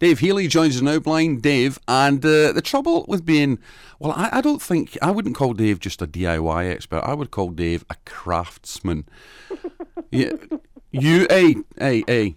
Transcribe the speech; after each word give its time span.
Dave 0.00 0.20
Heeley 0.20 0.48
joins 0.48 0.76
us 0.76 0.82
now, 0.82 0.98
blind 0.98 1.42
Dave. 1.42 1.78
And 1.86 2.24
uh, 2.24 2.52
the 2.52 2.62
trouble 2.62 3.04
with 3.06 3.26
being, 3.26 3.58
well, 3.98 4.12
I, 4.12 4.38
I, 4.38 4.40
don't 4.40 4.62
think, 4.62 4.96
I 5.02 5.10
wouldn't 5.10 5.36
call 5.36 5.52
Dave 5.52 5.78
just 5.78 6.00
a 6.00 6.06
DIY 6.06 6.70
expert. 6.70 7.04
I 7.04 7.12
would 7.12 7.30
call 7.30 7.50
Dave 7.50 7.84
a 7.90 7.96
craftsman. 8.06 9.06
yeah, 10.10 10.32
you, 10.90 11.26
hey, 11.28 11.56
hey, 11.78 12.02
hey, 12.06 12.36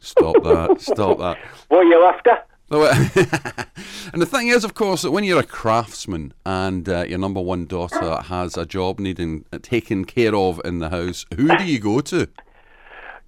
stop 0.00 0.42
that, 0.42 0.80
stop 0.80 1.18
that. 1.18 1.36
What 1.68 1.80
are 1.80 1.84
you 1.84 2.02
after? 2.02 2.38
and 2.72 4.22
the 4.22 4.26
thing 4.26 4.48
is, 4.48 4.64
of 4.64 4.72
course, 4.72 5.02
that 5.02 5.10
when 5.10 5.24
you're 5.24 5.40
a 5.40 5.44
craftsman 5.44 6.32
and 6.46 6.88
uh, 6.88 7.04
your 7.06 7.18
number 7.18 7.42
one 7.42 7.66
daughter 7.66 8.22
has 8.22 8.56
a 8.56 8.64
job 8.64 8.98
needing 8.98 9.44
uh, 9.52 9.58
taken 9.60 10.06
care 10.06 10.34
of 10.34 10.62
in 10.64 10.78
the 10.78 10.88
house, 10.88 11.26
who 11.36 11.54
do 11.58 11.64
you 11.64 11.78
go 11.78 12.00
to? 12.00 12.26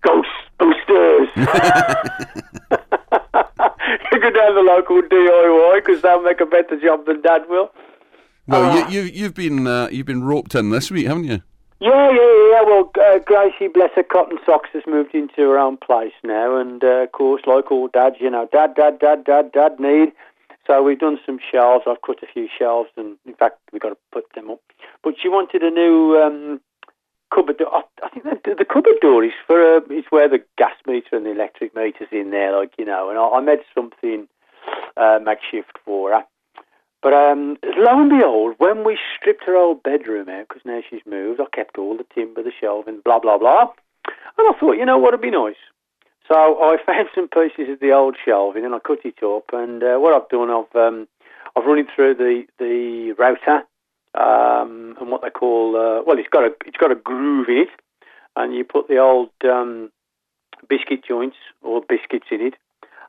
Ghostbusters. 0.03 1.29
Go 4.25 4.31
down 4.31 4.55
the 4.55 4.63
local 4.63 5.03
DIY 5.03 5.85
because 5.85 6.03
they'll 6.03 6.23
make 6.23 6.41
a 6.41 6.47
better 6.47 6.81
job 6.81 7.07
than 7.07 7.21
Dad 7.21 7.43
will. 7.49 7.71
Well, 8.47 8.71
uh, 8.71 8.89
you, 8.89 9.03
you, 9.03 9.13
you've 9.13 9.35
been 9.35 9.67
uh, 9.67 9.89
you've 9.91 10.07
been 10.07 10.25
roped 10.25 10.55
in 10.55 10.71
this 10.71 10.91
week, 10.91 11.07
haven't 11.07 11.25
you? 11.25 11.43
Yeah, 11.81 12.11
yeah, 12.11 12.51
yeah. 12.51 12.63
Well, 12.63 12.91
uh, 13.01 13.19
Gracie, 13.19 13.69
bless 13.69 13.91
her 13.97 14.03
cotton 14.03 14.39
socks, 14.47 14.71
has 14.73 14.83
moved 14.87 15.15
into 15.15 15.43
her 15.43 15.59
own 15.59 15.77
place 15.77 16.13
now, 16.23 16.57
and 16.57 16.83
uh, 16.83 17.05
of 17.05 17.13
course, 17.13 17.43
local 17.47 17.89
dads, 17.89 18.17
you 18.21 18.31
know, 18.31 18.49
dad, 18.53 18.75
dad, 18.75 18.99
dad, 18.99 19.25
dad, 19.25 19.53
dad 19.53 19.81
need. 19.81 20.13
So 20.67 20.83
we've 20.83 20.99
done 20.99 21.19
some 21.27 21.39
shelves. 21.53 21.85
I've 21.87 22.01
cut 22.01 22.23
a 22.23 22.33
few 22.33 22.49
shelves, 22.59 22.91
and 22.97 23.17
in 23.27 23.35
fact, 23.35 23.59
we've 23.73 23.83
got 23.83 23.91
to 23.91 23.97
put 24.13 24.25
them 24.35 24.51
up. 24.51 24.61
But 25.03 25.15
she 25.21 25.29
wanted 25.29 25.63
a 25.63 25.71
new 25.71 26.17
um, 26.17 26.61
cupboard 27.35 27.59
door. 27.59 27.83
I 28.03 28.09
think 28.11 28.25
the, 28.25 28.55
the 28.59 28.65
cupboard 28.65 29.01
door 29.01 29.25
is 29.25 29.33
for 29.47 29.77
uh, 29.77 29.81
is 29.91 30.05
where 30.11 30.29
the 30.29 30.43
gas 30.57 30.75
meter 30.87 31.17
and 31.17 31.27
the 31.27 31.33
electric 31.33 31.75
meter's 31.75 32.09
in 32.13 32.31
there, 32.31 32.57
like 32.57 32.73
you 32.79 32.85
know. 32.85 33.11
And 33.11 33.19
I, 33.19 33.29
I 33.29 33.41
made 33.41 33.61
something 33.75 34.29
uh, 34.97 35.19
makeshift 35.23 35.79
for 35.85 36.13
her. 36.13 36.25
But 37.03 37.13
um, 37.13 37.59
lo 37.77 38.01
and 38.01 38.09
behold, 38.09 38.55
when 38.57 38.83
we 38.83 38.99
stripped 39.15 39.45
her 39.45 39.57
old 39.57 39.83
bedroom 39.83 40.29
out, 40.31 40.49
because 40.49 40.63
now 40.65 40.81
she's 40.89 41.03
moved, 41.05 41.39
I 41.39 41.45
kept 41.55 41.77
all 41.77 41.99
the 41.99 42.07
timber, 42.15 42.43
the 42.43 42.51
shelving, 42.59 43.03
blah, 43.05 43.19
blah, 43.19 43.37
blah. 43.37 43.69
And 44.39 44.49
I 44.49 44.59
thought, 44.59 44.79
you 44.79 44.87
know 44.87 44.97
what 44.97 45.13
would 45.13 45.21
be 45.21 45.31
nice? 45.31 45.61
So 46.27 46.35
I 46.35 46.79
found 46.87 47.09
some 47.15 47.29
pieces 47.29 47.71
of 47.71 47.81
the 47.81 47.93
old 47.93 48.17
shelving 48.25 48.65
and 48.65 48.75
I 48.75 48.79
cut 48.79 49.05
it 49.05 49.23
up. 49.23 49.51
And 49.53 49.83
uh, 49.83 49.99
what 49.99 50.15
I've 50.15 50.31
done, 50.31 50.51
I've 50.51 50.75
um, 50.75 51.07
I've 51.55 51.67
run 51.67 51.79
it 51.79 51.89
through 51.95 52.15
the 52.15 52.45
the 52.59 53.13
router 53.19 53.65
um, 54.15 54.97
and 55.01 55.11
what 55.11 55.23
they 55.23 55.31
call 55.31 55.77
uh, 55.77 56.03
well, 56.07 56.19
it's 56.19 56.29
got 56.29 56.45
a 56.45 56.55
it's 56.67 56.77
got 56.77 56.93
a 56.93 56.97
groove 56.97 57.49
in 57.49 57.59
it, 57.59 57.69
and 58.37 58.55
you 58.55 58.65
put 58.65 58.89
the 58.89 58.99
old 58.99 59.31
um, 59.45 59.91
biscuit 60.69 61.05
joints 61.07 61.37
or 61.63 61.83
biscuits 61.89 62.27
in 62.31 62.41
it. 62.41 62.55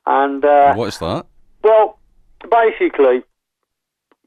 And 0.05 0.43
uh, 0.43 0.73
what's 0.75 0.97
that? 0.99 1.25
Well, 1.63 1.97
basically, 2.49 3.23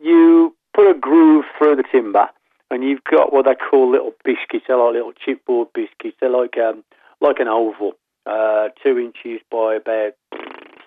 you 0.01 0.55
put 0.75 0.91
a 0.91 0.95
groove 0.95 1.45
through 1.56 1.77
the 1.77 1.84
timber, 1.91 2.29
and 2.71 2.84
you've 2.84 3.05
got 3.05 3.33
what 3.33 3.47
they 3.47 3.55
call 3.55 3.91
little 3.91 4.12
biscuits. 4.25 4.65
They're 4.69 4.77
like 4.77 4.95
little 4.95 5.12
chipboard 5.12 5.73
biscuits. 5.73 6.17
They're 6.21 6.31
like 6.31 6.56
um, 6.59 6.84
like 7.21 7.39
an 7.39 7.49
oval, 7.49 7.93
uh, 8.27 8.69
two 8.83 8.99
inches 8.99 9.41
by 9.51 9.75
about 9.75 10.12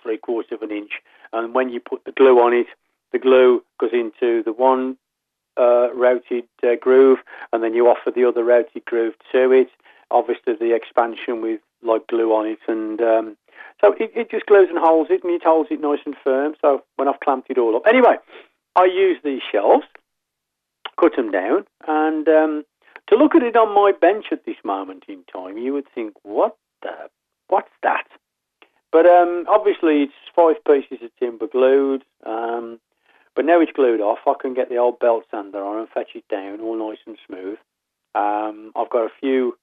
three 0.04 0.18
quarters 0.18 0.52
of 0.52 0.62
an 0.62 0.72
inch. 0.72 0.92
And 1.34 1.54
when 1.54 1.70
you 1.70 1.80
put 1.80 2.04
the 2.06 2.12
glue 2.12 2.40
on 2.40 2.54
it, 2.54 2.68
the 3.12 3.20
glue 3.20 3.64
goes 3.80 3.92
into 3.94 4.44
the 4.44 4.54
one 4.54 4.98
uh, 5.58 5.94
routed 5.94 6.46
uh, 6.64 6.76
groove, 6.80 7.20
and 7.52 7.64
then 7.64 7.74
you 7.74 7.88
offer 7.88 8.12
the 8.12 8.26
other 8.26 8.44
routed 8.44 8.86
groove 8.86 9.14
to 9.32 9.52
it. 9.52 9.70
Obviously, 10.10 10.56
the 10.60 10.76
expansion 10.76 11.42
with 11.42 11.62
like 11.84 12.08
glue 12.08 12.34
on 12.34 12.46
it, 12.46 12.60
and 12.68 13.02
um, 13.02 13.38
so 13.80 13.94
it, 13.94 14.12
it 14.16 14.30
just 14.30 14.46
glues 14.46 14.68
and 14.70 14.78
holds 14.78 15.10
it, 15.10 15.24
and 15.24 15.34
it 15.34 15.44
holds 15.44 15.70
it 15.72 15.82
nice 15.82 16.00
and 16.06 16.16
firm. 16.24 16.54
So 16.62 16.84
when 16.96 17.08
I've 17.08 17.20
clamped 17.20 17.50
it 17.50 17.58
all 17.58 17.76
up, 17.76 17.84
anyway, 17.88 18.16
I 18.76 18.86
use 18.86 19.18
these 19.24 19.42
shelves, 19.52 19.86
cut 21.00 21.16
them 21.16 21.32
down, 21.32 21.66
and 21.88 22.28
um, 22.28 22.66
to 23.08 23.16
look 23.16 23.36
at 23.36 23.44
it 23.44 23.56
on 23.56 23.74
my 23.74 23.92
bench 23.92 24.28
at 24.32 24.46
this 24.46 24.58
moment 24.64 25.06
in 25.08 25.24
time, 25.32 25.58
you 25.58 25.74
would 25.74 25.88
think, 25.94 26.14
what 26.24 26.56
the, 26.82 27.10
what's 27.48 27.72
that? 27.84 28.06
But 28.92 29.06
um, 29.06 29.46
obviously, 29.50 30.04
it's 30.04 30.14
five 30.36 30.64
pieces 30.66 31.04
of 31.04 31.12
timber 31.20 31.48
glued. 31.48 32.04
Um, 32.26 32.80
but 33.36 33.46
now 33.46 33.62
it's 33.62 33.72
glued 33.72 34.02
off, 34.02 34.20
I 34.28 34.34
can 34.40 34.54
get 34.54 34.70
the 34.70 34.78
old 34.78 35.00
belt 35.00 35.26
sander 35.32 35.64
on 35.64 35.80
and 35.80 35.90
fetch 35.90 36.10
it 36.16 36.28
down 36.30 36.62
all 36.62 36.78
nice 36.78 37.00
and 37.06 37.18
smooth. 37.28 37.58
Um, 38.14 38.72
I've 38.76 38.90
got 38.90 39.06
a 39.06 39.20
few 39.20 39.58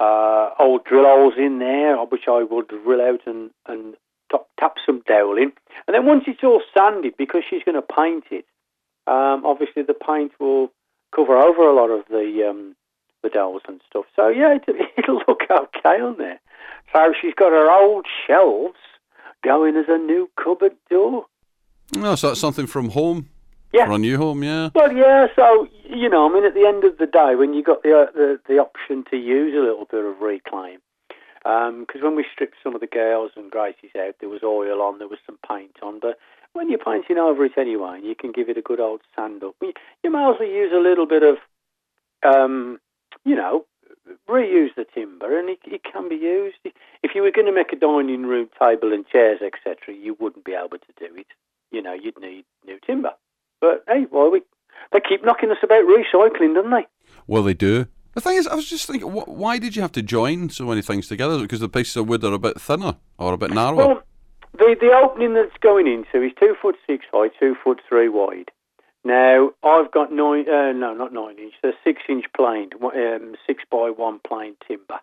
uh, 0.00 0.50
old 0.58 0.84
drill 0.84 1.04
holes 1.04 1.34
in 1.36 1.58
there, 1.58 1.96
which 1.96 2.28
I 2.28 2.42
will 2.42 2.62
drill 2.62 3.00
out 3.00 3.20
and, 3.26 3.50
and 3.66 3.94
top, 4.30 4.48
tap 4.58 4.74
some 4.84 5.02
dowel 5.06 5.36
in. 5.36 5.52
And 5.86 5.94
then 5.94 6.06
once 6.06 6.24
it's 6.26 6.42
all 6.42 6.62
sanded, 6.76 7.14
because 7.16 7.42
she's 7.48 7.62
going 7.64 7.76
to 7.76 7.82
paint 7.82 8.24
it, 8.30 8.44
um, 9.06 9.44
obviously 9.46 9.82
the 9.82 9.94
paint 9.94 10.32
will 10.38 10.70
cover 11.14 11.36
over 11.36 11.62
a 11.62 11.74
lot 11.74 11.90
of 11.90 12.04
the 12.10 12.46
um, 12.48 12.76
the 13.22 13.28
dowels 13.28 13.62
and 13.66 13.80
stuff. 13.88 14.04
So 14.14 14.28
yeah, 14.28 14.56
it, 14.56 14.64
it'll 14.98 15.22
look 15.26 15.42
okay 15.50 16.00
on 16.00 16.16
there. 16.18 16.40
So 16.92 17.12
she's 17.20 17.34
got 17.34 17.52
her 17.52 17.70
old 17.70 18.06
shelves 18.26 18.78
going 19.42 19.76
as 19.76 19.86
a 19.88 19.98
new 19.98 20.30
cupboard 20.42 20.76
door. 20.90 21.26
No, 21.96 22.14
so 22.14 22.28
that's 22.28 22.40
something 22.40 22.66
from 22.66 22.90
home. 22.90 23.28
Yeah. 23.72 23.86
For 23.86 23.92
a 23.92 23.98
new 23.98 24.16
home, 24.16 24.42
yeah. 24.42 24.70
Well, 24.74 24.92
yeah. 24.92 25.26
So 25.36 25.68
you 25.84 26.08
know, 26.08 26.28
I 26.28 26.32
mean, 26.32 26.44
at 26.44 26.54
the 26.54 26.66
end 26.66 26.84
of 26.84 26.98
the 26.98 27.06
day, 27.06 27.34
when 27.34 27.54
you 27.54 27.62
got 27.62 27.82
the 27.82 28.02
uh, 28.02 28.12
the, 28.12 28.40
the 28.48 28.58
option 28.58 29.04
to 29.10 29.16
use 29.16 29.54
a 29.54 29.60
little 29.60 29.86
bit 29.90 30.04
of 30.04 30.20
reclaim, 30.20 30.78
because 31.42 32.00
um, 32.00 32.02
when 32.02 32.16
we 32.16 32.24
stripped 32.32 32.56
some 32.62 32.74
of 32.74 32.80
the 32.80 32.86
gales 32.86 33.32
and 33.36 33.50
Gracies 33.50 33.96
out, 33.96 34.16
there 34.20 34.28
was 34.28 34.42
oil 34.42 34.80
on, 34.82 34.98
there 34.98 35.08
was 35.08 35.18
some 35.26 35.38
paint 35.48 35.76
on. 35.82 36.00
But 36.00 36.18
when 36.52 36.68
you're 36.68 36.78
painting 36.78 37.18
over 37.18 37.44
it 37.44 37.56
anyway, 37.56 38.00
you 38.02 38.14
can 38.14 38.32
give 38.32 38.48
it 38.48 38.58
a 38.58 38.62
good 38.62 38.80
old 38.80 39.00
sand 39.14 39.42
up. 39.44 39.54
You, 39.60 39.72
you 40.02 40.10
as 40.10 40.36
well 40.38 40.48
use 40.48 40.72
a 40.72 40.80
little 40.80 41.06
bit 41.06 41.22
of, 41.22 41.36
um, 42.22 42.80
you 43.24 43.36
know, 43.36 43.64
reuse 44.28 44.74
the 44.76 44.86
timber, 44.94 45.38
and 45.38 45.48
it, 45.48 45.58
it 45.64 45.82
can 45.84 46.08
be 46.08 46.16
used. 46.16 46.56
If 47.02 47.14
you 47.14 47.22
were 47.22 47.30
going 47.30 47.46
to 47.46 47.52
make 47.52 47.72
a 47.72 47.76
dining 47.76 48.26
room 48.26 48.48
table 48.58 48.92
and 48.92 49.06
chairs, 49.06 49.40
etc., 49.42 49.94
you 49.94 50.16
wouldn't 50.18 50.44
be 50.44 50.54
able 50.54 50.78
to 50.78 50.92
do 50.98 51.14
it. 51.16 51.26
You 51.70 51.82
know, 51.82 51.92
you'd 51.94 52.18
need 52.20 52.44
new 52.66 52.78
timber. 52.86 53.10
But 53.60 53.84
hey, 53.88 54.06
well, 54.10 54.30
we 54.30 54.42
they 54.92 55.00
keep 55.00 55.24
knocking 55.24 55.50
us 55.50 55.58
about 55.62 55.84
recycling, 55.84 56.54
don't 56.54 56.70
they? 56.70 56.86
Well, 57.26 57.42
they 57.42 57.54
do. 57.54 57.86
The 58.14 58.20
thing 58.20 58.36
is, 58.36 58.46
I 58.46 58.54
was 58.54 58.68
just 58.68 58.86
thinking, 58.86 59.10
wh- 59.10 59.28
why 59.28 59.58
did 59.58 59.76
you 59.76 59.82
have 59.82 59.92
to 59.92 60.02
join 60.02 60.48
so 60.50 60.64
many 60.64 60.82
things 60.82 61.08
together? 61.08 61.38
Because 61.38 61.60
the 61.60 61.68
pieces 61.68 61.96
of 61.96 62.08
wood 62.08 62.24
are 62.24 62.32
a 62.32 62.38
bit 62.38 62.60
thinner 62.60 62.96
or 63.18 63.32
a 63.34 63.38
bit 63.38 63.50
narrower. 63.52 63.76
Well, 63.76 64.02
the 64.54 64.76
the 64.80 64.92
opening 64.92 65.34
that's 65.34 65.56
going 65.60 65.86
into 65.86 66.24
is 66.26 66.32
two 66.38 66.56
foot 66.60 66.76
six 66.86 67.04
high, 67.12 67.28
two 67.38 67.54
foot 67.62 67.80
three 67.88 68.08
wide. 68.08 68.50
Now 69.04 69.50
I've 69.62 69.90
got 69.92 70.12
nine, 70.12 70.48
uh, 70.48 70.72
no, 70.72 70.94
not 70.94 71.12
nine 71.12 71.38
inch, 71.38 71.54
the 71.62 71.72
six 71.84 72.02
inch 72.08 72.24
planed, 72.36 72.74
um, 72.82 73.36
six 73.46 73.62
by 73.70 73.90
one 73.94 74.20
planed 74.26 74.56
timber. 74.66 74.98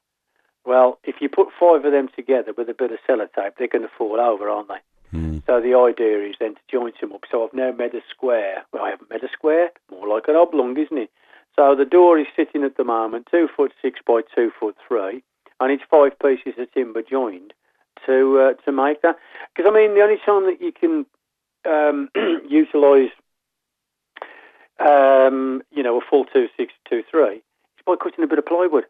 Well, 0.65 0.99
if 1.03 1.15
you 1.21 1.29
put 1.29 1.49
five 1.59 1.85
of 1.85 1.91
them 1.91 2.09
together 2.15 2.51
with 2.57 2.69
a 2.69 2.73
bit 2.73 2.91
of 2.91 2.97
sellotape, 3.07 3.51
they're 3.57 3.67
going 3.67 3.83
to 3.83 3.91
fall 3.97 4.19
over, 4.19 4.49
aren't 4.49 4.67
they? 4.67 4.79
Mm. 5.15 5.45
So 5.45 5.61
the 5.61 5.77
idea 5.77 6.27
is 6.27 6.35
then 6.39 6.55
to 6.55 6.61
join 6.69 6.91
them 6.99 7.13
up. 7.13 7.21
So 7.31 7.45
I've 7.45 7.53
now 7.53 7.71
made 7.71 7.93
a 7.93 8.01
square. 8.09 8.65
Well, 8.71 8.83
I 8.83 8.89
haven't 8.89 9.09
made 9.09 9.23
a 9.23 9.31
square, 9.31 9.71
more 9.89 10.07
like 10.07 10.27
an 10.27 10.35
oblong, 10.35 10.77
isn't 10.77 10.97
it? 10.97 11.09
So 11.55 11.75
the 11.75 11.85
door 11.85 12.19
is 12.19 12.27
sitting 12.35 12.63
at 12.63 12.75
the 12.75 12.83
moment 12.83 13.27
two 13.31 13.47
foot 13.55 13.71
six 13.81 13.99
by 14.05 14.21
two 14.35 14.51
foot 14.59 14.75
three, 14.87 15.23
and 15.59 15.71
it's 15.71 15.83
five 15.89 16.19
pieces 16.19 16.59
of 16.59 16.71
timber 16.73 17.01
joined 17.01 17.53
to 18.05 18.39
uh, 18.39 18.53
to 18.65 18.71
make 18.71 19.01
that. 19.03 19.17
Because 19.55 19.71
I 19.71 19.73
mean, 19.73 19.95
the 19.95 20.01
only 20.01 20.19
time 20.25 20.45
that 20.45 20.61
you 20.61 20.73
can 20.73 21.05
um, 21.65 22.09
utilise, 22.49 23.11
um, 24.85 25.61
you 25.71 25.81
know, 25.81 25.97
a 25.97 26.01
full 26.09 26.25
two 26.25 26.47
six 26.57 26.73
two 26.89 27.03
three 27.09 27.37
is 27.37 27.85
by 27.85 27.95
cutting 27.95 28.23
a 28.23 28.27
bit 28.27 28.39
of 28.39 28.45
plywood. 28.45 28.85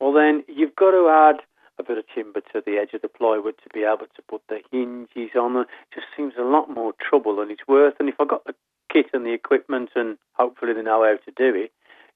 Well, 0.00 0.12
then 0.12 0.44
you've 0.48 0.76
got 0.76 0.90
to 0.90 1.08
add 1.08 1.40
a 1.78 1.82
bit 1.82 1.98
of 1.98 2.04
timber 2.14 2.40
to 2.40 2.62
the 2.64 2.78
edge 2.78 2.94
of 2.94 3.02
the 3.02 3.08
plywood 3.08 3.54
to 3.62 3.68
be 3.72 3.84
able 3.84 4.06
to 4.14 4.22
put 4.28 4.42
the 4.48 4.60
hinges 4.70 5.30
on. 5.34 5.56
It 5.56 5.66
just 5.94 6.06
seems 6.16 6.34
a 6.38 6.42
lot 6.42 6.70
more 6.70 6.92
trouble 7.00 7.36
than 7.36 7.50
it's 7.50 7.66
worth. 7.68 7.94
And 8.00 8.08
if 8.08 8.16
I 8.18 8.24
got 8.24 8.44
the 8.44 8.54
kit 8.92 9.06
and 9.12 9.26
the 9.26 9.32
equipment 9.32 9.90
and 9.94 10.16
hopefully 10.32 10.72
they 10.72 10.82
know 10.82 11.04
how 11.04 11.16
to 11.16 11.32
do 11.36 11.56
it, 11.56 11.64
it 11.64 11.72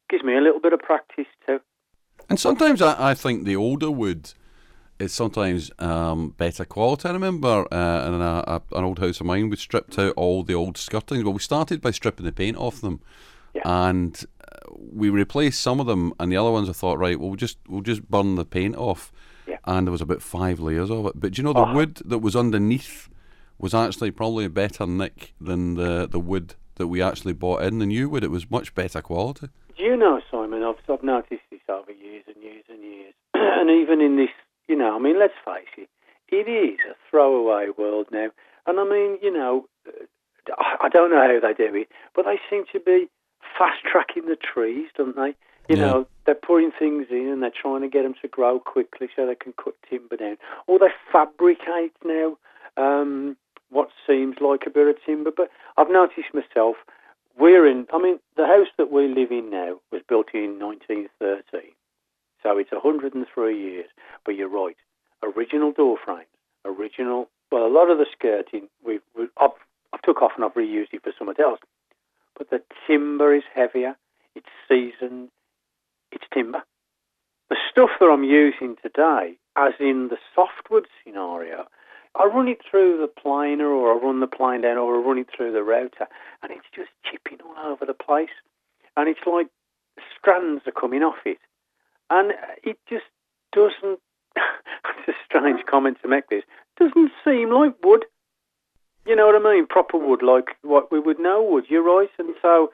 gives 0.09 0.25
me 0.25 0.37
a 0.37 0.41
little 0.41 0.61
bit 0.61 0.73
of 0.73 0.81
practice 0.81 1.27
too. 1.47 1.61
And 2.29 2.39
sometimes 2.39 2.81
I, 2.83 3.11
I 3.11 3.15
think 3.15 3.45
the 3.45 3.57
older 3.57 3.91
wood 3.91 4.33
is 5.01 5.13
sometimes 5.13 5.71
um, 5.79 6.31
better 6.37 6.65
quality. 6.65 7.09
I 7.09 7.13
remember 7.13 7.67
uh, 7.73 8.07
in 8.07 8.15
a, 8.15 8.45
a, 8.47 8.63
an 8.73 8.85
old 8.85 8.99
house 8.99 9.21
of 9.21 9.27
mine, 9.27 9.49
we 9.49 9.57
stripped 9.57 9.99
out 9.99 10.13
all 10.17 10.43
the 10.43 10.55
old 10.55 10.77
skirtings. 10.77 11.25
Well, 11.25 11.33
we 11.33 11.41
started 11.41 11.81
by 11.81 11.91
stripping 11.91 12.27
the 12.27 12.33
paint 12.33 12.57
off 12.59 12.81
them, 12.81 13.01
yeah. 13.55 13.63
and 13.65 14.23
uh, 14.41 14.59
we 14.75 15.09
replaced 15.09 15.61
some 15.61 15.81
of 15.81 15.87
them, 15.87 16.13
and 16.21 16.31
the 16.31 16.37
other 16.37 16.51
ones 16.51 16.69
I 16.69 16.73
thought, 16.73 16.99
right, 16.99 17.19
well, 17.19 17.31
we'll 17.31 17.37
just 17.37 17.59
we'll 17.67 17.81
just 17.81 18.09
burn 18.11 18.35
the 18.35 18.45
paint 18.45 18.77
off. 18.77 19.11
And 19.65 19.87
there 19.87 19.93
was 19.93 20.01
about 20.01 20.23
five 20.23 20.61
layers 20.61 20.91
of 20.91 21.07
it. 21.07 21.13
But 21.17 21.33
do 21.33 21.41
you 21.41 21.45
know 21.45 21.53
the 21.53 21.61
Oh. 21.67 21.75
wood 21.75 21.97
that 22.05 22.19
was 22.19 22.35
underneath 22.37 23.09
was 23.59 23.75
actually 23.75 24.11
probably 24.11 24.45
a 24.45 24.51
better 24.51 24.87
nick 24.87 25.35
than 25.41 25.75
the 25.75 26.09
the 26.11 26.21
wood 26.21 26.55
that 26.77 26.87
we 26.87 27.03
actually 27.03 27.35
bought 27.35 27.63
in 27.63 27.79
the 27.79 27.87
new 27.87 28.09
wood. 28.09 28.25
It 28.25 28.31
was 28.31 28.51
much 28.51 28.75
better 28.75 29.03
quality. 29.03 29.49
Do 29.77 29.83
you 29.85 29.97
know, 29.97 30.21
Simon? 30.31 30.63
I've, 30.63 30.77
I've 30.89 31.03
noticed 31.03 31.43
this 31.51 31.61
over 31.69 31.93
years 31.93 32.25
and 32.27 32.43
years 32.43 32.65
and 32.71 32.83
years, 32.83 33.13
and 33.35 33.69
even 33.71 34.01
in 34.01 34.17
this, 34.17 34.31
you 34.67 34.77
know, 34.77 34.97
I 34.97 34.99
mean, 34.99 35.19
let's 35.19 35.35
face 35.45 35.69
it, 35.77 35.89
it 36.29 36.49
is 36.49 36.79
a 36.91 36.95
throwaway 37.11 37.69
world 37.77 38.07
now. 38.11 38.29
And 38.67 38.81
I 38.81 38.85
mean, 38.85 39.19
you 39.23 39.31
know, 39.33 39.67
uh, 39.87 40.05
I 40.57 40.87
I 40.87 40.89
don't 40.89 41.11
know 41.11 41.21
how 41.21 41.39
they 41.47 41.53
do 41.55 41.75
it, 41.75 41.89
but 42.15 42.25
they 42.25 42.39
seem 42.49 42.65
to 42.73 42.81
be 42.81 43.09
fast 43.59 43.83
tracking 43.91 44.27
the 44.27 44.37
trees, 44.37 44.89
don't 44.97 45.17
they? 45.17 45.35
You 45.71 45.77
Yeah. 45.77 45.83
know, 45.83 46.07
they're 46.25 46.35
putting 46.35 46.73
things 46.73 47.07
in 47.11 47.29
and 47.29 47.41
they're 47.45 47.53
trying 47.53 47.83
to 47.83 47.89
get 47.89 48.03
them 48.03 48.15
to 48.23 48.27
grow 48.27 48.59
quickly 48.59 49.09
so 49.15 49.25
they 49.25 49.37
can 49.37 49.53
cut 49.53 49.81
timber 49.89 50.17
down. 50.17 50.37
Or 50.67 50.81
they 50.81 50.91
fabricate 51.13 51.93
now 52.05 52.37
um, 52.77 53.37
what 53.69 53.89
seems 54.05 54.41
like 54.41 54.67
a 54.67 54.71
bit 54.71 54.89
of 54.89 54.97
timber. 55.07 55.31
But 55.31 55.49
I've 55.77 55.89
noticed 55.89 56.35
myself, 56.35 56.75
we're 57.39 57.69
in, 57.69 57.87
I 57.93 57.99
mean, 57.99 58.19
the 58.37 58.49
house 58.49 58.67
that 58.79 58.91
we 58.91 59.07
live 59.07 59.31
in 59.31 59.49
now 59.51 59.81
was 59.93 60.03
built 60.09 60.35
in 60.35 60.59
1930. 60.59 61.73
So 62.43 62.59
it's 62.59 62.73
103 62.73 63.57
years. 63.57 63.87
But 64.25 64.35
you're 64.35 64.49
right, 64.49 64.77
original 65.23 65.71
door 65.71 65.99
frames, 66.05 66.27
original, 66.65 67.29
well, 67.53 67.65
a 67.65 67.69
lot 67.69 67.91
of 67.91 67.99
the 67.99 68.07
skirting, 68.11 68.69
we've, 68.85 69.03
we've 69.17 69.31
I've, 69.41 69.51
I've 69.93 70.03
took 70.03 70.21
off 70.21 70.33
and 70.35 70.45
I've 70.45 70.55
reused 70.55 70.93
it 70.95 71.05
for 71.05 71.13
something 71.17 71.37
else. 71.39 71.61
But 72.37 72.51
the 72.51 72.61
timber 72.89 73.33
is 73.37 73.45
heavier, 73.55 73.97
it's 74.35 74.49
seasoned, 74.69 75.29
it's 76.13 76.25
timber. 76.33 76.63
The 77.49 77.57
stuff 77.71 77.91
that 77.99 78.07
I'm 78.07 78.25
using 78.25 78.77
today, 78.83 79.39
as 79.57 79.73
in 79.81 80.09
the 80.09 80.19
softwood 80.35 80.87
scenario, 81.03 81.67
I 82.19 82.25
run 82.25 82.49
it 82.49 82.59
through 82.69 82.99
the 82.99 83.09
planer 83.09 83.67
or 83.67 83.95
I 83.95 84.05
run 84.05 84.21
the 84.21 84.27
plane 84.27 84.63
down 84.63 84.79
or 84.79 84.97
I 84.97 84.99
run 84.99 85.19
it 85.19 85.29
through 85.35 85.53
the 85.53 85.63
router 85.63 86.07
and 86.43 86.51
it's 86.53 86.67
just 86.75 86.91
chipping 87.05 87.39
all 87.45 87.73
over 87.73 87.85
the 87.85 87.95
place. 87.95 88.35
And 88.97 89.09
it's 89.09 89.27
like 89.27 89.49
strands 90.19 90.63
are 90.67 90.73
coming 90.73 91.03
off 91.03 91.19
it. 91.25 91.39
And 92.09 92.33
it 92.65 92.79
just 92.89 93.05
doesn't, 93.53 94.01
it's 94.37 95.09
a 95.09 95.13
strange 95.25 95.65
comment 95.67 95.99
to 96.03 96.09
make 96.09 96.29
this, 96.29 96.43
doesn't 96.79 97.13
seem 97.25 97.53
like 97.53 97.75
wood. 97.85 98.05
You 99.07 99.17
know 99.17 99.27
what 99.27 99.37
I 99.37 99.55
mean? 99.55 99.67
Proper 99.67 99.97
wood, 99.97 100.23
like 100.23 100.57
what 100.63 100.91
we 100.93 100.99
would 100.99 101.19
know 101.19 101.43
wood. 101.43 101.65
You're 101.69 101.83
right. 101.83 102.11
And 102.19 102.35
so 102.43 102.71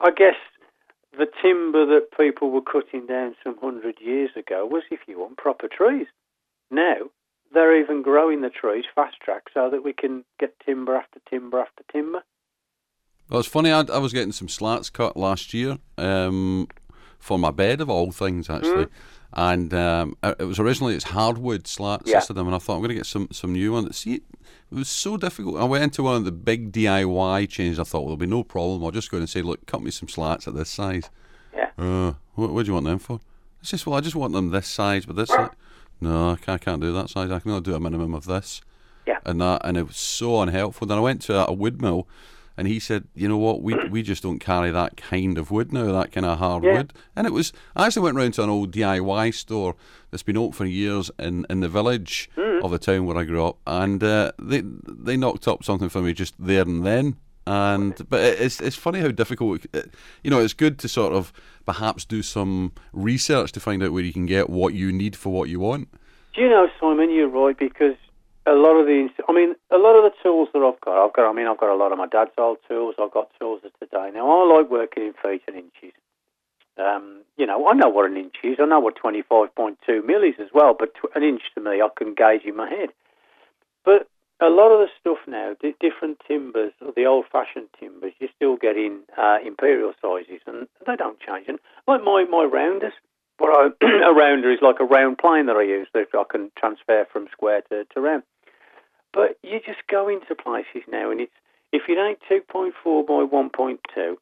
I 0.00 0.10
guess 0.10 0.34
the 1.16 1.26
timber 1.42 1.86
that 1.86 2.16
people 2.16 2.50
were 2.50 2.62
cutting 2.62 3.06
down 3.06 3.34
some 3.42 3.56
hundred 3.58 3.96
years 4.00 4.30
ago 4.36 4.66
was, 4.66 4.82
if 4.90 5.00
you 5.06 5.18
want, 5.18 5.36
proper 5.36 5.68
trees. 5.68 6.06
Now 6.70 6.96
they're 7.52 7.80
even 7.80 8.02
growing 8.02 8.42
the 8.42 8.50
trees 8.50 8.84
fast 8.94 9.16
track 9.20 9.44
so 9.52 9.70
that 9.70 9.82
we 9.82 9.92
can 9.92 10.24
get 10.38 10.54
timber 10.64 10.96
after 10.96 11.20
timber 11.28 11.60
after 11.60 11.82
timber. 11.90 12.22
Well, 13.28 13.40
it's 13.40 13.48
funny. 13.48 13.70
I, 13.70 13.80
I 13.82 13.98
was 13.98 14.12
getting 14.12 14.32
some 14.32 14.48
slats 14.48 14.90
cut 14.90 15.16
last 15.16 15.54
year 15.54 15.78
um, 15.98 16.68
for 17.18 17.38
my 17.38 17.50
bed, 17.50 17.80
of 17.80 17.88
all 17.88 18.10
things, 18.10 18.50
actually. 18.50 18.86
And 19.32 19.72
um, 19.74 20.16
it 20.22 20.36
it 20.40 20.44
was 20.44 20.58
originally 20.58 20.94
it's 20.94 21.04
hardwood 21.04 21.66
slats, 21.66 22.10
Yeah. 22.10 22.20
them, 22.20 22.46
and 22.46 22.54
I 22.54 22.58
thought 22.58 22.74
I'm 22.74 22.80
going 22.80 22.88
to 22.90 22.94
get 22.96 23.06
some 23.06 23.28
some 23.30 23.52
new 23.52 23.72
ones. 23.72 23.96
See, 23.98 24.14
it 24.14 24.22
was 24.70 24.88
so 24.88 25.16
difficult. 25.16 25.56
I 25.56 25.64
went 25.64 25.84
into 25.84 26.02
one 26.02 26.16
of 26.16 26.24
the 26.24 26.32
big 26.32 26.72
DIY 26.72 27.48
chains. 27.48 27.78
I 27.78 27.84
thought, 27.84 28.00
well, 28.00 28.16
there'll 28.16 28.16
be 28.18 28.26
no 28.26 28.42
problem. 28.42 28.84
I'll 28.84 28.90
just 28.90 29.10
go 29.10 29.16
in 29.16 29.22
and 29.22 29.30
say, 29.30 29.42
look, 29.42 29.66
cut 29.66 29.82
me 29.82 29.90
some 29.90 30.08
slats 30.08 30.48
at 30.48 30.54
this 30.54 30.68
size. 30.70 31.10
Yeah. 31.54 31.70
Uh, 31.78 32.14
what, 32.34 32.50
what 32.52 32.64
do 32.64 32.68
you 32.68 32.74
want 32.74 32.86
them 32.86 32.98
for? 32.98 33.20
It's 33.60 33.70
just, 33.70 33.86
well, 33.86 33.96
I 33.96 34.00
just 34.00 34.16
want 34.16 34.32
them 34.32 34.50
this 34.50 34.66
size, 34.68 35.06
but 35.06 35.16
this. 35.16 35.28
size. 35.28 35.50
No, 36.00 36.30
I 36.30 36.36
can't, 36.36 36.60
I 36.62 36.64
can't 36.64 36.80
do 36.80 36.92
that 36.94 37.10
size. 37.10 37.30
I 37.30 37.40
can 37.40 37.50
only 37.50 37.62
do 37.62 37.74
a 37.74 37.80
minimum 37.80 38.14
of 38.14 38.24
this. 38.24 38.62
Yeah. 39.06 39.18
And 39.26 39.40
that, 39.40 39.60
and 39.64 39.76
it 39.76 39.86
was 39.86 39.96
so 39.96 40.40
unhelpful. 40.40 40.86
Then 40.86 40.96
I 40.98 41.00
went 41.02 41.20
to 41.22 41.46
a, 41.46 41.52
wood 41.52 41.82
mill, 41.82 42.08
and 42.60 42.68
he 42.68 42.78
said, 42.78 43.04
you 43.14 43.26
know 43.26 43.38
what, 43.38 43.62
we 43.62 43.74
we 43.88 44.02
just 44.02 44.22
don't 44.22 44.38
carry 44.38 44.70
that 44.70 44.98
kind 44.98 45.38
of 45.38 45.50
wood 45.50 45.72
now, 45.72 45.90
that 45.92 46.12
kind 46.12 46.26
of 46.26 46.38
hard 46.38 46.62
Yeah. 46.62 46.74
wood. 46.74 46.92
And 47.16 47.26
it 47.26 47.32
was, 47.32 47.54
I 47.74 47.86
actually 47.86 48.02
went 48.02 48.16
round 48.18 48.34
to 48.34 48.42
an 48.44 48.50
old 48.50 48.70
DIY 48.70 49.32
store 49.32 49.76
that's 50.10 50.22
been 50.22 50.36
open 50.36 50.52
for 50.52 50.66
years 50.66 51.10
in, 51.18 51.46
in 51.48 51.60
the 51.60 51.70
village 51.70 52.28
Mm. 52.36 52.62
of 52.62 52.70
the 52.70 52.78
town 52.78 53.06
where 53.06 53.16
I 53.16 53.24
grew 53.24 53.42
up, 53.46 53.56
and 53.66 54.04
uh, 54.04 54.32
they 54.38 54.60
they 54.62 55.16
knocked 55.16 55.48
up 55.48 55.64
something 55.64 55.88
for 55.88 56.02
me 56.02 56.12
just 56.12 56.34
there 56.38 56.62
and 56.62 56.84
then. 56.84 57.16
And 57.46 57.94
but 58.10 58.20
it's 58.20 58.60
it's 58.60 58.76
funny 58.76 59.00
how 59.00 59.08
difficult 59.10 59.64
it, 59.72 59.90
you 60.22 60.30
know 60.30 60.40
it's 60.40 60.52
good 60.52 60.78
to 60.80 60.88
sort 60.88 61.14
of 61.14 61.32
perhaps 61.64 62.04
do 62.04 62.22
some 62.22 62.72
research 62.92 63.52
to 63.52 63.60
find 63.60 63.82
out 63.82 63.92
where 63.92 64.02
you 64.04 64.12
can 64.12 64.26
get 64.26 64.50
what 64.50 64.74
you 64.74 64.92
need 64.92 65.16
for 65.16 65.32
what 65.32 65.48
you 65.48 65.58
want. 65.60 65.88
Do 66.34 66.42
you 66.42 66.50
know, 66.50 66.68
Simon, 66.78 67.10
you're 67.10 67.26
right 67.28 67.58
because 67.58 67.96
a 68.46 68.52
lot 68.52 68.76
of 68.76 68.86
the, 68.86 69.08
I 69.28 69.32
mean, 69.32 69.54
a 69.70 69.76
lot 69.76 69.96
of 69.96 70.04
the 70.04 70.16
tools 70.22 70.48
that 70.54 70.62
I've 70.62 70.80
got, 70.80 71.04
I've 71.04 71.12
got, 71.12 71.28
I 71.28 71.32
mean, 71.32 71.46
I've 71.46 71.58
got 71.60 71.72
a 71.72 71.76
lot 71.76 71.92
of 71.92 71.98
my 71.98 72.06
dad's 72.06 72.30
old 72.38 72.58
tools. 72.68 72.94
I've 73.00 73.12
got 73.12 73.30
tools 73.38 73.60
of 73.64 73.72
today. 73.78 74.10
Now, 74.14 74.30
I 74.30 74.58
like 74.58 74.70
working 74.70 75.04
in 75.04 75.12
feet 75.22 75.42
and 75.46 75.56
inches. 75.56 75.94
Um, 76.78 77.22
you 77.36 77.46
know, 77.46 77.68
I 77.68 77.74
know 77.74 77.88
what 77.88 78.10
an 78.10 78.16
inch 78.16 78.36
is. 78.42 78.56
I 78.58 78.64
know 78.64 78.80
what 78.80 78.98
25.2 79.02 80.06
mil 80.06 80.22
is 80.22 80.34
as 80.40 80.48
well, 80.54 80.74
but 80.78 80.94
tw- 80.94 81.14
an 81.14 81.22
inch 81.22 81.42
to 81.54 81.60
me, 81.60 81.82
I 81.82 81.88
can 81.96 82.14
gauge 82.14 82.44
in 82.44 82.56
my 82.56 82.68
head. 82.68 82.90
But 83.84 84.08
a 84.40 84.48
lot 84.48 84.72
of 84.72 84.80
the 84.80 84.88
stuff 84.98 85.18
now, 85.26 85.54
di 85.60 85.74
different 85.80 86.18
timbers, 86.26 86.72
or 86.80 86.92
the 86.96 87.04
old-fashioned 87.04 87.68
timbers, 87.78 88.12
you're 88.18 88.30
still 88.34 88.56
getting 88.56 89.00
uh, 89.18 89.38
imperial 89.44 89.92
sizes, 90.00 90.40
and 90.46 90.66
they 90.86 90.96
don't 90.96 91.20
change. 91.20 91.46
And 91.48 91.58
like 91.86 92.02
my, 92.02 92.24
my 92.24 92.44
rounders, 92.44 92.94
what 93.40 93.74
a 93.82 94.12
rounder 94.12 94.50
is 94.50 94.60
like 94.62 94.80
a 94.80 94.84
round 94.84 95.18
plane 95.18 95.46
that 95.46 95.56
I 95.56 95.62
use 95.62 95.88
that 95.94 96.08
I 96.14 96.22
can 96.30 96.50
transfer 96.56 97.06
from 97.10 97.26
square 97.32 97.62
to, 97.70 97.84
to 97.84 98.00
round. 98.00 98.22
But 99.12 99.38
you 99.42 99.60
just 99.64 99.80
go 99.90 100.08
into 100.08 100.34
places 100.34 100.82
now, 100.90 101.10
and 101.10 101.20
it's 101.20 101.32
if 101.72 101.82
it 101.88 101.98
ain't 101.98 102.20
2.4 102.28 103.06
by 103.06 103.24
1.2, 103.24 104.16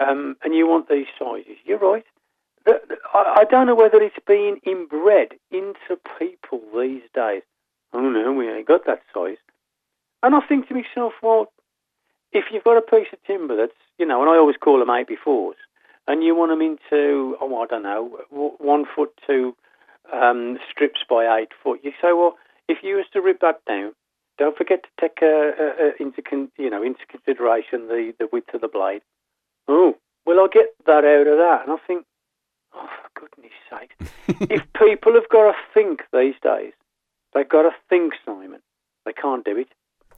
um, 0.00 0.36
and 0.42 0.54
you 0.54 0.66
want 0.66 0.88
these 0.88 1.06
sizes, 1.18 1.56
you're 1.64 1.78
right. 1.78 2.04
I, 2.66 3.44
don't 3.48 3.66
know 3.66 3.74
whether 3.74 4.00
it's 4.02 4.16
being 4.26 4.58
inbred 4.66 5.34
into 5.50 6.00
people 6.18 6.60
these 6.74 7.02
days. 7.14 7.42
I 7.92 8.00
don't 8.00 8.36
we 8.36 8.50
ain't 8.50 8.66
got 8.66 8.86
that 8.86 9.02
size. 9.12 9.36
And 10.22 10.34
I 10.34 10.40
think 10.40 10.68
to 10.68 10.74
myself, 10.74 11.12
well, 11.22 11.52
if 12.32 12.46
you've 12.50 12.64
got 12.64 12.78
a 12.78 12.80
piece 12.80 13.08
of 13.12 13.22
timber 13.26 13.56
that's, 13.56 13.72
you 13.98 14.06
know, 14.06 14.22
and 14.22 14.30
I 14.30 14.36
always 14.36 14.56
call 14.56 14.78
them 14.78 14.88
84s, 14.88 15.52
and 16.06 16.22
you 16.22 16.34
want 16.34 16.50
them 16.50 16.60
into, 16.60 17.36
oh, 17.40 17.62
I 17.62 17.66
don't 17.66 17.82
know, 17.82 18.18
one 18.30 18.84
foot 18.94 19.10
two 19.26 19.56
um, 20.12 20.58
strips 20.70 21.00
by 21.08 21.38
eight 21.38 21.50
foot, 21.62 21.80
you 21.82 21.92
say, 22.02 22.12
well, 22.12 22.36
if 22.68 22.78
you 22.82 22.96
was 22.96 23.06
to 23.12 23.20
rip 23.20 23.40
that 23.40 23.64
down, 23.66 23.92
don't 24.38 24.56
forget 24.56 24.82
to 24.82 24.88
take 25.00 25.18
uh, 25.22 25.26
uh, 25.26 25.88
uh, 25.88 25.90
into 26.00 26.20
con- 26.22 26.50
you 26.58 26.68
know 26.68 26.82
into 26.82 27.06
consideration 27.08 27.86
the, 27.88 28.12
the 28.18 28.28
width 28.32 28.52
of 28.54 28.60
the 28.60 28.68
blade. 28.68 29.02
Oh, 29.68 29.96
well, 30.26 30.40
I'll 30.40 30.48
get 30.48 30.74
that 30.86 31.04
out 31.04 31.26
of 31.26 31.38
that, 31.38 31.60
and 31.64 31.72
I 31.72 31.76
think, 31.86 32.04
oh, 32.74 32.88
for 33.14 33.20
goodness 33.20 33.52
sake, 33.70 34.48
if 34.50 34.62
people 34.72 35.14
have 35.14 35.28
got 35.28 35.52
to 35.52 35.54
think 35.72 36.02
these 36.12 36.34
days, 36.42 36.72
they've 37.32 37.48
got 37.48 37.62
to 37.62 37.70
think, 37.88 38.14
Simon. 38.24 38.60
They 39.04 39.12
can't 39.12 39.44
do 39.44 39.58
it. 39.58 39.68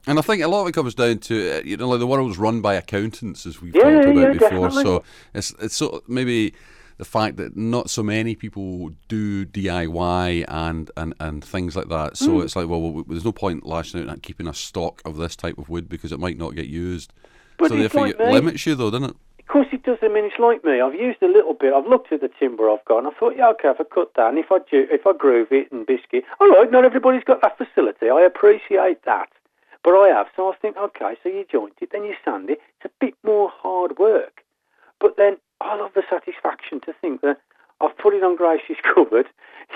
And 0.05 0.17
I 0.19 0.21
think 0.21 0.41
a 0.43 0.47
lot 0.47 0.61
of 0.61 0.67
it 0.67 0.73
comes 0.73 0.95
down 0.95 1.17
to 1.19 1.57
uh, 1.57 1.61
you 1.65 1.77
know 1.77 1.89
like 1.89 1.99
the 1.99 2.07
world's 2.07 2.37
run 2.37 2.61
by 2.61 2.75
accountants 2.75 3.45
as 3.45 3.61
we've 3.61 3.73
Yeah, 3.75 3.81
talked 3.83 4.07
about 4.07 4.15
yeah, 4.15 4.31
before. 4.31 4.69
definitely. 4.69 4.83
So 4.83 5.03
it's 5.33 5.53
it's 5.59 5.75
sort 5.75 5.95
of 5.95 6.09
maybe 6.09 6.53
the 6.97 7.05
fact 7.05 7.37
that 7.37 7.55
not 7.55 7.89
so 7.89 8.01
many 8.03 8.33
people 8.35 8.91
do 9.07 9.45
DIY 9.45 10.45
and 10.47 10.89
and, 10.95 11.13
and 11.19 11.43
things 11.43 11.75
like 11.75 11.89
that. 11.89 12.17
So 12.17 12.37
Hmm. 12.37 12.41
it's 12.41 12.55
like 12.55 12.67
well, 12.67 12.81
well, 12.81 13.03
there's 13.07 13.25
no 13.25 13.31
point 13.31 13.65
lashing 13.65 14.01
out 14.01 14.09
and 14.09 14.23
keeping 14.23 14.47
a 14.47 14.53
stock 14.53 15.01
of 15.05 15.17
this 15.17 15.35
type 15.35 15.57
of 15.57 15.67
wood 15.69 15.89
because 15.89 16.11
it 16.11 16.19
might 16.19 16.37
not 16.37 16.55
get 16.55 16.67
used. 16.67 17.11
But 17.57 17.69
so 17.69 17.75
therefore, 17.77 18.07
like 18.07 18.15
it 18.15 18.21
limits 18.25 18.65
you 18.65 18.75
though, 18.75 18.91
doesn't 18.91 19.09
it? 19.11 19.15
Of 19.39 19.47
course 19.53 19.67
it 19.71 19.83
does. 19.83 19.97
I 20.01 20.09
mean, 20.09 20.25
it's 20.25 20.37
like 20.39 20.63
me. 20.65 20.81
I've 20.81 20.93
used 20.93 21.21
a 21.23 21.27
little 21.27 21.53
bit. 21.53 21.73
I've 21.73 21.87
looked 21.87 22.11
at 22.11 22.19
the 22.21 22.29
timber 22.39 22.69
I've 22.69 22.83
got, 22.85 22.99
and 22.99 23.07
I 23.07 23.11
thought, 23.17 23.35
yeah, 23.37 23.47
okay, 23.51 23.69
if 23.69 23.77
I 23.79 23.83
cut 23.85 24.11
that, 24.17 24.27
and 24.29 24.37
if 24.37 24.51
I 24.51 24.57
do, 24.69 24.85
if 24.91 25.07
I 25.07 25.13
groove 25.17 25.47
it 25.51 25.71
and 25.71 25.85
biscuit, 25.85 26.25
all 26.41 26.49
right. 26.49 26.69
Not 26.69 26.83
everybody's 26.83 27.23
got 27.23 27.41
that 27.41 27.57
facility. 27.57 28.09
I 28.09 28.21
appreciate 28.21 29.05
that, 29.05 29.29
but 29.87 29.95
I 29.95 30.09
have. 30.09 30.27
So 30.35 30.51
I 30.51 30.55
think, 30.57 30.75
okay, 30.75 31.15
so 31.23 31.29
you 31.29 31.45
joint 31.49 31.75
it, 31.79 31.91
then 31.93 32.03
you 32.03 32.13
sand 32.25 32.49
it. 32.49 32.59
It's 32.75 32.91
a 32.91 33.05
bit 33.05 33.13
more 33.23 33.49
hard 33.49 33.97
work, 33.97 34.43
but 34.99 35.15
then 35.15 35.37
I 35.61 35.77
love 35.77 35.91
the 35.95 36.03
satisfaction 36.09 36.81
to 36.81 36.93
think 36.99 37.21
that 37.21 37.37
I've 37.79 37.97
put 37.97 38.13
it 38.13 38.21
on 38.21 38.35
Gracie's 38.35 38.83
cupboard. 38.93 39.27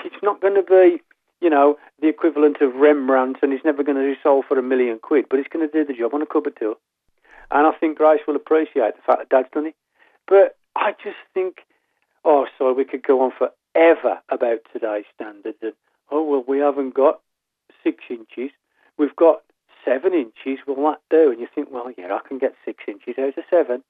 It's 0.04 0.22
not 0.22 0.42
going 0.42 0.54
to 0.54 0.62
be, 0.62 1.00
you 1.40 1.48
know, 1.48 1.78
the 2.02 2.08
equivalent 2.08 2.58
of 2.60 2.74
Rembrandt, 2.74 3.38
and 3.40 3.54
it's 3.54 3.64
never 3.64 3.82
going 3.82 3.96
to 3.96 4.14
be 4.14 4.20
sold 4.22 4.44
for 4.46 4.58
a 4.58 4.62
million 4.62 4.98
quid, 4.98 5.24
but 5.30 5.38
it's 5.38 5.48
going 5.48 5.66
to 5.66 5.72
do 5.72 5.82
the 5.82 5.98
job 5.98 6.12
on 6.12 6.20
a 6.20 6.26
cupboard 6.26 6.56
door. 6.56 6.76
And 7.50 7.66
I 7.66 7.72
think 7.72 7.96
Grace 7.96 8.20
will 8.28 8.36
appreciate 8.36 8.94
the 8.96 9.02
fact 9.06 9.18
that 9.20 9.30
Dad's 9.30 9.48
done 9.54 9.68
it. 9.68 9.76
But 10.28 10.58
I 10.76 10.92
just 11.02 11.24
think, 11.32 11.60
oh, 12.22 12.46
sorry, 12.58 12.74
we 12.74 12.84
could 12.84 13.02
go 13.02 13.22
on 13.22 13.32
forever 13.32 14.18
about 14.28 14.58
today's 14.74 15.06
standards. 15.14 15.56
And, 15.62 15.72
oh, 16.10 16.22
well, 16.22 16.44
we 16.46 16.58
haven't 16.58 16.92
got 16.92 17.22
six 17.82 18.04
inches. 18.10 18.50
We've 18.98 19.16
got 19.16 19.40
seven 19.84 20.12
inches. 20.14 20.64
Will 20.66 20.82
that 20.84 21.00
do? 21.10 21.30
And 21.30 21.40
you 21.40 21.48
think, 21.54 21.68
well, 21.70 21.90
yeah, 21.96 22.14
I 22.14 22.26
can 22.26 22.38
get 22.38 22.54
six 22.64 22.84
inches 22.86 23.14
out 23.18 23.36
of 23.36 23.44
seven. 23.50 23.82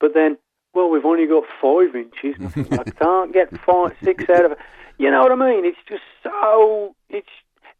But 0.00 0.14
then, 0.14 0.36
well, 0.74 0.90
we've 0.90 1.04
only 1.04 1.26
got 1.26 1.44
five 1.60 1.94
inches. 1.94 2.36
I, 2.72 2.90
can't 2.98 3.32
get 3.32 3.58
five, 3.60 3.96
six 4.02 4.28
out 4.28 4.44
of 4.44 4.52
it. 4.52 4.58
You 4.98 5.10
know 5.10 5.22
what 5.22 5.32
I 5.32 5.34
mean? 5.34 5.64
It's 5.64 5.78
just 5.88 6.02
so, 6.22 6.94
it's, 7.08 7.28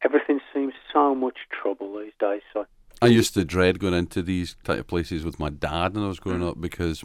everything 0.05 0.41
seems 0.53 0.75
so 0.93 1.15
much 1.15 1.37
trouble 1.51 1.99
these 1.99 2.13
days. 2.21 2.43
So, 2.53 2.67
I 3.03 3.07
used 3.07 3.35
to 3.35 3.45
dread 3.45 3.79
going 3.79 3.95
into 3.95 4.23
these 4.23 4.57
type 4.65 4.79
of 4.79 4.87
places 4.87 5.25
with 5.25 5.39
my 5.39 5.51
dad 5.51 5.95
when 5.95 6.05
I 6.05 6.09
was 6.09 6.21
growing 6.21 6.43
up 6.43 6.61
because, 6.61 7.05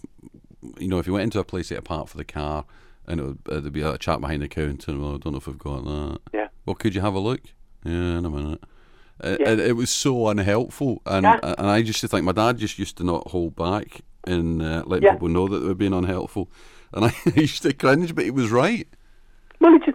you 0.77 0.87
know, 0.87 0.99
if 0.99 1.07
you 1.07 1.13
went 1.13 1.23
into 1.23 1.39
a 1.39 1.43
place 1.43 1.69
to 1.69 1.75
get 1.75 1.79
a 1.79 1.83
part 1.83 2.09
for 2.09 2.17
the 2.17 2.23
car 2.23 2.65
and 3.07 3.19
it 3.19 3.23
would, 3.23 3.39
uh, 3.49 3.59
there'd 3.59 3.73
be 3.73 3.81
a 3.81 3.97
chap 3.97 4.21
behind 4.21 4.41
the 4.41 4.47
counter, 4.47 4.97
well, 4.97 5.15
I 5.15 5.17
don't 5.17 5.33
know 5.33 5.37
if 5.37 5.47
we've 5.47 5.57
got 5.57 5.83
that. 5.83 6.19
Yeah. 6.33 6.47
Well, 6.65 6.75
could 6.75 6.95
you 6.95 7.01
have 7.01 7.13
a 7.13 7.19
look? 7.19 7.41
Yeah, 7.83 8.17
in 8.19 8.25
a 8.25 8.29
minute. 8.29 8.63
Yeah. 9.23 9.49
And 9.49 9.59
it 9.61 9.75
was 9.75 9.89
so 9.89 10.27
unhelpful. 10.27 11.01
And 11.05 11.23
Yeah. 11.23 11.39
and 11.57 11.67
I 11.67 11.77
used 11.77 12.01
to 12.01 12.07
think 12.07 12.25
my 12.25 12.31
dad 12.31 12.57
just 12.57 12.79
used 12.79 12.97
to 12.97 13.03
not 13.03 13.27
hold 13.29 13.55
back 13.55 14.01
in 14.25 14.61
uh, 14.61 14.83
letting 14.85 15.03
Yeah. 15.05 15.13
people 15.13 15.27
know 15.29 15.47
that 15.47 15.59
they 15.59 15.67
were 15.67 15.75
being 15.75 15.93
unhelpful. 15.93 16.49
And 16.93 17.05
I 17.05 17.13
used 17.35 17.61
to 17.63 17.73
cringe, 17.73 18.13
but 18.15 18.23
he 18.25 18.31
was 18.31 18.51
right. 18.51 18.87
Well, 19.59 19.75
it's 19.75 19.85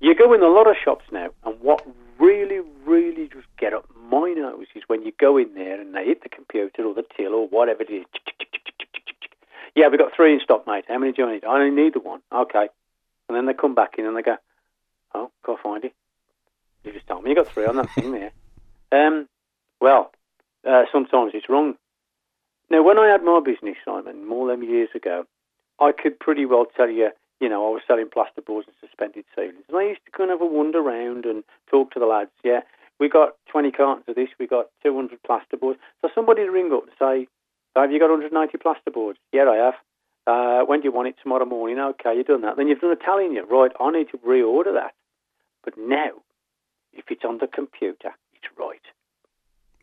you 0.00 0.14
go 0.14 0.32
in 0.34 0.42
a 0.42 0.48
lot 0.48 0.66
of 0.68 0.76
shops 0.84 1.04
now, 1.10 1.30
and 1.44 1.58
what 1.60 1.86
really, 2.18 2.60
really 2.84 3.28
just 3.28 3.46
get 3.58 3.72
up 3.72 3.88
my 4.10 4.30
nose 4.32 4.66
is 4.74 4.82
when 4.88 5.02
you 5.02 5.12
go 5.18 5.36
in 5.36 5.54
there 5.54 5.80
and 5.80 5.94
they 5.94 6.04
hit 6.04 6.22
the 6.22 6.28
computer 6.28 6.84
or 6.84 6.92
the 6.94 7.04
till 7.16 7.34
or 7.34 7.48
whatever 7.48 7.82
it 7.82 7.90
is. 7.90 8.04
Yeah, 9.74 9.88
we've 9.88 9.98
got 9.98 10.14
three 10.14 10.32
in 10.32 10.40
stock, 10.40 10.66
mate. 10.66 10.84
How 10.88 10.98
many 10.98 11.12
do 11.12 11.22
you 11.22 11.32
need? 11.32 11.44
I 11.44 11.60
only 11.60 11.70
need 11.82 11.94
the 11.94 12.00
one. 12.00 12.20
Okay. 12.32 12.68
And 13.28 13.36
then 13.36 13.46
they 13.46 13.52
come 13.54 13.74
back 13.74 13.94
in 13.98 14.06
and 14.06 14.16
they 14.16 14.22
go, 14.22 14.36
oh, 15.14 15.30
can't 15.44 15.60
find 15.60 15.84
it. 15.84 15.92
You 16.84 16.92
just 16.92 17.06
told 17.06 17.24
me 17.24 17.30
you 17.30 17.36
got 17.36 17.48
three 17.48 17.66
on 17.66 17.76
that 17.76 17.90
thing 17.94 18.12
there. 18.12 18.30
Um, 18.92 19.28
well, 19.80 20.12
uh, 20.68 20.84
sometimes 20.92 21.32
it's 21.34 21.48
wrong. 21.48 21.74
Now, 22.70 22.82
when 22.82 22.98
I 22.98 23.08
had 23.08 23.22
my 23.22 23.40
business, 23.40 23.76
Simon, 23.84 24.26
more 24.26 24.48
than 24.48 24.68
years 24.68 24.88
ago, 24.94 25.24
I 25.80 25.92
could 25.92 26.18
pretty 26.18 26.46
well 26.46 26.66
tell 26.76 26.88
you, 26.88 27.10
you 27.40 27.48
know, 27.48 27.66
I 27.66 27.70
was 27.70 27.82
selling 27.86 28.06
plasterboards 28.06 28.66
and 28.66 28.74
suspended 28.80 29.24
ceilings. 29.34 29.64
And 29.68 29.76
I 29.76 29.84
used 29.84 30.04
to 30.06 30.10
kind 30.10 30.30
of 30.30 30.40
wander 30.40 30.80
around 30.80 31.26
and 31.26 31.44
talk 31.70 31.92
to 31.92 32.00
the 32.00 32.06
lads. 32.06 32.30
Yeah, 32.42 32.60
we 32.98 33.08
got 33.08 33.34
20 33.50 33.70
cartons 33.72 34.04
of 34.08 34.16
this, 34.16 34.30
we 34.40 34.46
got 34.46 34.66
200 34.82 35.18
plasterboards. 35.22 35.76
So 36.02 36.08
somebody 36.14 36.42
would 36.42 36.52
ring 36.52 36.72
up 36.72 36.84
and 36.84 36.92
say, 36.98 37.28
have 37.76 37.92
you 37.92 38.00
got 38.00 38.10
190 38.10 38.58
plasterboards? 38.58 39.16
Yeah, 39.32 39.48
I 39.48 39.56
have. 39.56 39.74
Uh, 40.26 40.64
when 40.64 40.80
do 40.80 40.86
you 40.86 40.92
want 40.92 41.08
it? 41.08 41.16
Tomorrow 41.22 41.44
morning. 41.44 41.78
Okay, 41.78 42.16
you've 42.16 42.26
done 42.26 42.42
that. 42.42 42.56
Then 42.56 42.66
you've 42.66 42.80
done 42.80 42.90
a 42.90 42.96
tally 42.96 43.28
right, 43.48 43.70
I 43.78 43.90
need 43.92 44.08
to 44.10 44.18
reorder 44.18 44.72
that. 44.74 44.94
But 45.62 45.74
now, 45.78 46.10
if 46.92 47.04
it's 47.10 47.24
on 47.24 47.38
the 47.38 47.46
computer, 47.46 48.10
it's 48.42 48.58
right. 48.58 48.80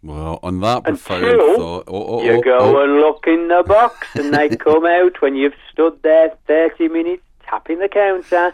Well, 0.04 0.40
on 0.44 0.60
that 0.60 0.84
profound 0.84 1.24
thought, 1.24 1.86
oh, 1.88 2.06
oh, 2.18 2.24
You 2.24 2.34
oh, 2.34 2.42
go 2.42 2.58
oh. 2.60 2.84
and 2.84 2.96
look 2.96 3.24
in 3.26 3.48
the 3.48 3.64
box, 3.66 4.08
and 4.16 4.34
they 4.34 4.50
come 4.58 4.86
out 4.86 5.22
when 5.22 5.36
you've 5.36 5.56
stood 5.72 6.02
there 6.04 6.34
30 6.48 6.90
minutes 6.90 7.24
tapping 7.46 7.80
the 7.80 7.88
counter. 7.88 8.54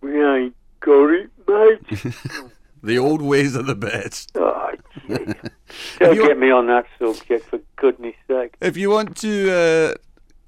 Right, 0.00 0.52
got 0.80 1.10
it, 1.10 1.30
mate. 1.48 2.14
the 2.82 2.98
old 2.98 3.22
ways 3.22 3.56
are 3.56 3.62
the 3.62 3.74
best. 3.74 4.32
oh. 4.36 4.70
Don't 5.08 6.16
get 6.16 6.38
me 6.38 6.50
on 6.50 6.68
that 6.68 6.86
subject, 6.98 7.46
for 7.46 7.58
goodness 7.76 8.14
sake. 8.28 8.54
If 8.60 8.76
you 8.76 8.90
want 8.90 9.16
to 9.18 9.50
uh, 9.50 9.94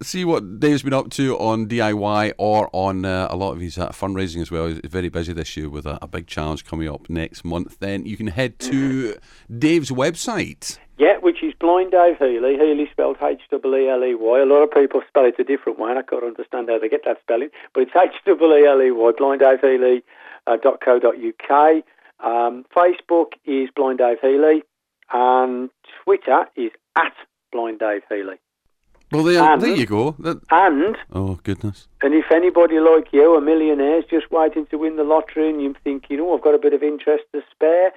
see 0.02 0.24
what 0.24 0.60
Dave's 0.60 0.82
been 0.82 0.92
up 0.92 1.10
to 1.10 1.36
on 1.38 1.66
DIY 1.66 2.32
or 2.38 2.68
on 2.72 3.04
uh, 3.04 3.28
a 3.30 3.36
lot 3.36 3.52
of 3.52 3.60
his 3.60 3.78
uh, 3.78 3.88
fundraising 3.90 4.40
as 4.42 4.50
well, 4.50 4.66
he's 4.66 4.80
very 4.84 5.08
busy 5.08 5.32
this 5.32 5.56
year 5.56 5.68
with 5.68 5.86
a, 5.86 5.98
a 6.02 6.06
big 6.06 6.26
challenge 6.26 6.64
coming 6.64 6.88
up 6.88 7.08
next 7.08 7.44
month, 7.44 7.78
then 7.78 8.06
you 8.06 8.16
can 8.16 8.28
head 8.28 8.58
to 8.60 9.16
Dave's 9.58 9.90
website. 9.90 10.78
Yeah, 10.98 11.18
which 11.20 11.42
is 11.42 11.52
Blind 11.60 11.90
Dave 11.90 12.16
Heeley. 12.16 12.58
Heeley 12.58 12.90
spelled 12.90 13.18
H 13.20 13.42
E 13.52 13.56
E 13.56 13.88
L 13.88 14.02
E 14.02 14.14
Y. 14.14 14.40
A 14.40 14.46
lot 14.46 14.62
of 14.62 14.70
people 14.70 15.02
spell 15.06 15.26
it 15.26 15.34
a 15.38 15.44
different 15.44 15.78
way, 15.78 15.90
and 15.90 15.98
I 15.98 16.02
can't 16.02 16.24
understand 16.24 16.70
how 16.70 16.78
they 16.78 16.88
get 16.88 17.04
that 17.04 17.20
spelling. 17.20 17.50
But 17.74 17.82
it's 17.82 17.92
H 17.96 18.12
E 18.26 18.30
L 18.30 18.82
E 18.82 18.90
Y. 18.90 19.12
BlindDaveHeeley 19.18 20.02
uh. 20.46 22.26
Um, 22.26 22.64
Facebook 22.74 23.32
is 23.44 23.68
Blind 23.76 23.98
Dave 23.98 24.18
Heeley, 24.22 24.62
and 25.12 25.68
Twitter 26.02 26.46
is 26.56 26.70
at 26.96 27.12
Blind 27.52 27.78
Dave 27.78 28.02
Heeley. 28.10 28.38
Well, 29.12 29.22
there, 29.22 29.40
And- 29.42 29.62
there 29.62 29.74
you 29.76 29.86
go. 29.86 30.16
That, 30.18 30.38
And 30.50 30.96
oh, 31.12 31.38
goodness. 31.44 31.86
and 32.02 32.12
if 32.14 32.30
anybody 32.32 32.80
like 32.80 33.12
you, 33.12 33.36
a 33.36 33.40
millionaire, 33.40 33.98
is 33.98 34.04
just 34.06 34.30
waiting 34.32 34.66
to 34.66 34.78
win 34.78 34.96
the 34.96 35.04
lottery, 35.04 35.48
and 35.48 35.62
you 35.62 35.74
think, 35.84 36.10
you 36.10 36.16
know, 36.16 36.34
I've 36.34 36.42
got 36.42 36.54
a 36.54 36.58
bit 36.58 36.72
of 36.74 36.82
interest 36.82 37.24
to 37.32 37.42
spare, 37.52 37.92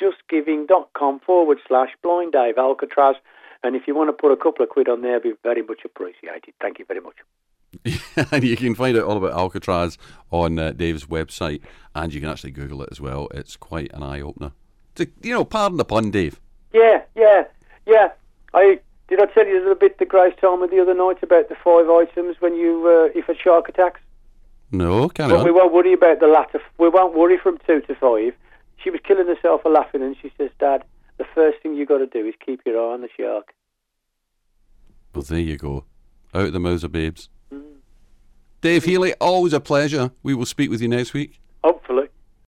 www.justgiving.com 0.00 1.20
forward 1.20 1.58
slash 1.66 1.90
blind 2.02 2.32
Dave 2.32 2.58
Alcatraz. 2.58 3.16
And 3.64 3.76
if 3.76 3.86
you 3.86 3.94
want 3.94 4.08
to 4.08 4.12
put 4.12 4.32
a 4.32 4.36
couple 4.36 4.62
of 4.64 4.70
quid 4.70 4.88
on 4.88 5.02
there, 5.02 5.16
it'd 5.16 5.22
be 5.22 5.32
very 5.42 5.62
much 5.62 5.84
appreciated. 5.84 6.54
Thank 6.60 6.78
you 6.78 6.84
very 6.84 7.00
much. 7.00 7.16
and 8.32 8.44
you 8.44 8.56
can 8.56 8.74
find 8.74 8.96
out 8.96 9.04
all 9.04 9.16
about 9.16 9.32
Alcatraz 9.32 9.96
on 10.30 10.58
uh, 10.58 10.72
Dave's 10.72 11.06
website, 11.06 11.60
and 11.94 12.12
you 12.12 12.20
can 12.20 12.28
actually 12.28 12.50
Google 12.50 12.82
it 12.82 12.88
as 12.92 13.00
well. 13.00 13.28
It's 13.32 13.56
quite 13.56 13.92
an 13.94 14.02
eye 14.02 14.20
opener. 14.20 14.52
To, 14.96 15.08
you 15.22 15.32
know, 15.32 15.44
pardon 15.44 15.78
the 15.78 15.84
pun, 15.84 16.10
Dave. 16.10 16.38
Yeah, 16.72 17.02
yeah, 17.16 17.44
yeah. 17.86 18.08
I 18.52 18.80
did 19.08 19.20
I 19.20 19.26
tell 19.26 19.46
you 19.46 19.56
a 19.56 19.60
little 19.60 19.74
bit 19.74 19.98
the 19.98 20.04
Grace 20.04 20.34
Talmud 20.40 20.70
the 20.70 20.80
other 20.80 20.94
night 20.94 21.22
about 21.22 21.48
the 21.48 21.56
five 21.56 21.88
items 21.88 22.36
when 22.40 22.54
you 22.54 22.86
uh, 22.86 23.18
if 23.18 23.28
a 23.28 23.34
shark 23.34 23.68
attacks. 23.68 24.00
No, 24.70 25.08
carry 25.08 25.30
But 25.32 25.44
we 25.44 25.50
won't 25.50 25.72
worry 25.72 25.92
about 25.92 26.20
the 26.20 26.26
latter. 26.26 26.60
We 26.78 26.88
won't 26.88 27.14
worry 27.14 27.36
from 27.36 27.58
two 27.66 27.82
to 27.82 27.94
five. 27.94 28.34
She 28.82 28.90
was 28.90 29.00
killing 29.06 29.26
herself 29.26 29.62
for 29.62 29.70
laughing, 29.70 30.02
and 30.02 30.16
she 30.20 30.32
says, 30.38 30.50
"Dad, 30.58 30.84
the 31.18 31.26
first 31.34 31.60
thing 31.62 31.74
you 31.74 31.84
got 31.84 31.98
to 31.98 32.06
do 32.06 32.26
is 32.26 32.34
keep 32.44 32.62
your 32.64 32.80
eye 32.80 32.94
on 32.94 33.02
the 33.02 33.08
shark." 33.16 33.52
Well, 35.14 35.22
there 35.22 35.38
you 35.38 35.58
go. 35.58 35.84
Out 36.34 36.52
the 36.52 36.60
mouths 36.60 36.84
of 36.84 36.92
babes. 36.92 37.28
Dave 38.62 38.84
Heeley, 38.84 39.12
always 39.20 39.52
a 39.52 39.60
pleasure. 39.60 40.12
We 40.22 40.34
will 40.34 40.46
speak 40.46 40.70
with 40.70 40.80
you 40.80 40.88
next 40.88 41.12
week. 41.12 41.41